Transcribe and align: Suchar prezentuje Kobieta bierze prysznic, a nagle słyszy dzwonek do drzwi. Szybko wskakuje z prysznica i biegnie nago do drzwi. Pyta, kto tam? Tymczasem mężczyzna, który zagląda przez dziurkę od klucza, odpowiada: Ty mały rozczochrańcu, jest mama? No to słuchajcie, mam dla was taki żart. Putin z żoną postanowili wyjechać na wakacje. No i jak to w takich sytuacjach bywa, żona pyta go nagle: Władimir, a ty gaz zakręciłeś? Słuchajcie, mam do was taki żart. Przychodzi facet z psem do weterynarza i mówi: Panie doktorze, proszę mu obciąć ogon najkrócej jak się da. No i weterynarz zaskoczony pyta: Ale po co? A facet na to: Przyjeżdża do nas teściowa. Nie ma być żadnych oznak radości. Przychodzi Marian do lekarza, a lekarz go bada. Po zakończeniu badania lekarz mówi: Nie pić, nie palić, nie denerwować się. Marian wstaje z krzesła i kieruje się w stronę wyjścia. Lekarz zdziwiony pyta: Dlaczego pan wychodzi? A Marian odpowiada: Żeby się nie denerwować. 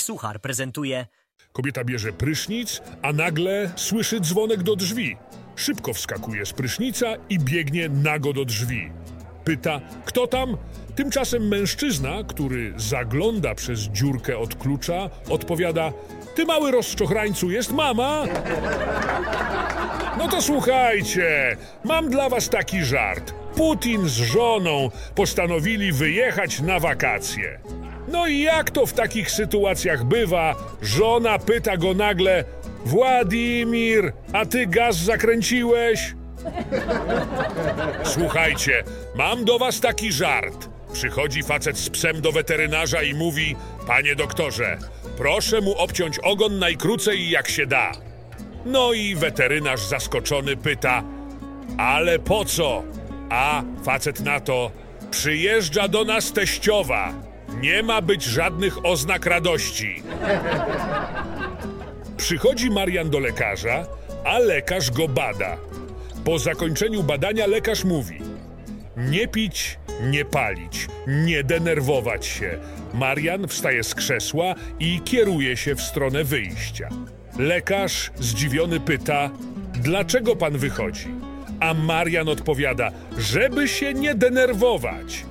Suchar 0.00 0.40
prezentuje 0.40 1.06
Kobieta 1.52 1.84
bierze 1.84 2.12
prysznic, 2.12 2.82
a 3.02 3.12
nagle 3.12 3.72
słyszy 3.76 4.20
dzwonek 4.20 4.62
do 4.62 4.76
drzwi. 4.76 5.16
Szybko 5.56 5.92
wskakuje 5.92 6.46
z 6.46 6.52
prysznica 6.52 7.06
i 7.28 7.38
biegnie 7.38 7.88
nago 7.88 8.32
do 8.32 8.44
drzwi. 8.44 8.90
Pyta, 9.44 9.80
kto 10.04 10.26
tam? 10.26 10.56
Tymczasem 10.94 11.48
mężczyzna, 11.48 12.24
który 12.28 12.72
zagląda 12.76 13.54
przez 13.54 13.80
dziurkę 13.80 14.38
od 14.38 14.54
klucza, 14.54 15.10
odpowiada: 15.28 15.92
Ty 16.34 16.44
mały 16.44 16.70
rozczochrańcu, 16.70 17.50
jest 17.50 17.72
mama? 17.72 18.24
No 20.18 20.28
to 20.28 20.42
słuchajcie, 20.42 21.56
mam 21.84 22.10
dla 22.10 22.28
was 22.28 22.48
taki 22.48 22.84
żart. 22.84 23.34
Putin 23.56 24.08
z 24.08 24.16
żoną 24.16 24.90
postanowili 25.14 25.92
wyjechać 25.92 26.60
na 26.60 26.80
wakacje. 26.80 27.58
No 28.08 28.26
i 28.26 28.40
jak 28.40 28.70
to 28.70 28.86
w 28.86 28.92
takich 28.92 29.30
sytuacjach 29.30 30.04
bywa, 30.04 30.54
żona 30.82 31.38
pyta 31.38 31.76
go 31.76 31.94
nagle: 31.94 32.44
Władimir, 32.84 34.12
a 34.32 34.46
ty 34.46 34.66
gaz 34.66 34.96
zakręciłeś? 34.96 36.14
Słuchajcie, 38.14 38.84
mam 39.14 39.44
do 39.44 39.58
was 39.58 39.80
taki 39.80 40.12
żart. 40.12 40.68
Przychodzi 40.92 41.42
facet 41.42 41.78
z 41.78 41.90
psem 41.90 42.20
do 42.20 42.32
weterynarza 42.32 43.02
i 43.02 43.14
mówi: 43.14 43.56
Panie 43.86 44.16
doktorze, 44.16 44.78
proszę 45.16 45.60
mu 45.60 45.74
obciąć 45.74 46.18
ogon 46.18 46.58
najkrócej 46.58 47.30
jak 47.30 47.48
się 47.48 47.66
da. 47.66 47.92
No 48.66 48.92
i 48.92 49.14
weterynarz 49.14 49.80
zaskoczony 49.80 50.56
pyta: 50.56 51.02
Ale 51.78 52.18
po 52.18 52.44
co? 52.44 52.82
A 53.30 53.62
facet 53.84 54.20
na 54.20 54.40
to: 54.40 54.70
Przyjeżdża 55.10 55.88
do 55.88 56.04
nas 56.04 56.32
teściowa. 56.32 57.12
Nie 57.60 57.82
ma 57.82 58.02
być 58.02 58.24
żadnych 58.24 58.84
oznak 58.84 59.26
radości. 59.26 60.02
Przychodzi 62.16 62.70
Marian 62.70 63.10
do 63.10 63.18
lekarza, 63.18 63.86
a 64.24 64.38
lekarz 64.38 64.90
go 64.90 65.08
bada. 65.08 65.56
Po 66.24 66.38
zakończeniu 66.38 67.02
badania 67.02 67.46
lekarz 67.46 67.84
mówi: 67.84 68.18
Nie 68.96 69.28
pić, 69.28 69.78
nie 70.02 70.24
palić, 70.24 70.88
nie 71.06 71.44
denerwować 71.44 72.26
się. 72.26 72.58
Marian 72.94 73.48
wstaje 73.48 73.84
z 73.84 73.94
krzesła 73.94 74.54
i 74.80 75.00
kieruje 75.04 75.56
się 75.56 75.74
w 75.74 75.82
stronę 75.82 76.24
wyjścia. 76.24 76.88
Lekarz 77.38 78.10
zdziwiony 78.16 78.80
pyta: 78.80 79.30
Dlaczego 79.74 80.36
pan 80.36 80.58
wychodzi? 80.58 81.08
A 81.60 81.74
Marian 81.74 82.28
odpowiada: 82.28 82.90
Żeby 83.18 83.68
się 83.68 83.94
nie 83.94 84.14
denerwować. 84.14 85.24